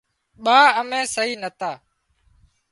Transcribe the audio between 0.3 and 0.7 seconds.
ٻا